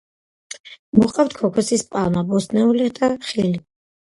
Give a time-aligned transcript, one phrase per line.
[0.99, 2.91] მოჰყავთ ქოქოსის პალმა, ბოსტნეული,
[3.29, 3.55] ხილი.